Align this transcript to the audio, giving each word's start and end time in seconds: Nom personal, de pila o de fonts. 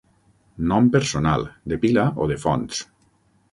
Nom 0.71 0.87
personal, 0.95 1.45
de 1.73 1.79
pila 1.85 2.07
o 2.25 2.29
de 2.35 2.41
fonts. 2.47 2.83